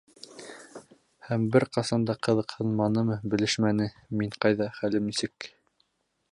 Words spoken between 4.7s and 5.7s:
хәлем нисек?